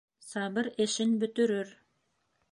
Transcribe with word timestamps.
Сабыр 0.29 0.67
эшен 0.85 1.11
бөтөрөр 1.23 1.69